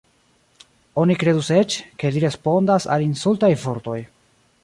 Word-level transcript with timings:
Oni 1.01 1.17
kredus 1.23 1.51
eĉ, 1.57 1.75
ke 2.03 2.11
li 2.15 2.25
respondas 2.25 2.89
al 2.97 3.07
insultaj 3.11 3.53
vortoj. 3.67 4.01